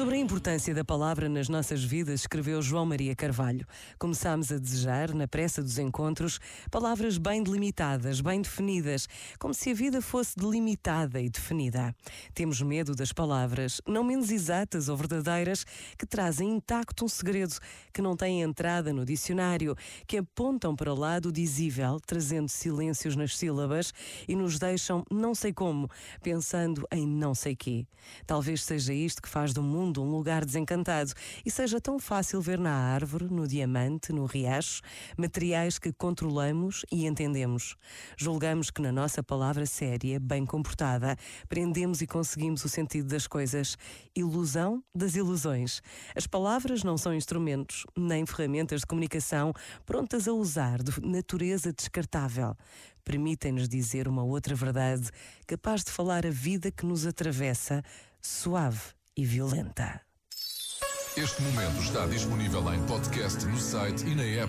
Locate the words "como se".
9.38-9.68